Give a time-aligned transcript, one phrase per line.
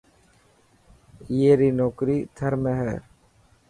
[1.31, 2.95] اي ري نوڪري ٿر ۾ هي.